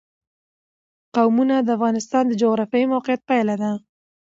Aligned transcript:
قومونه 1.15 1.55
د 1.61 1.69
افغانستان 1.77 2.23
د 2.27 2.33
جغرافیایي 2.41 2.91
موقیعت 2.93 3.21
پایله 3.29 3.55
ده. 3.61 3.71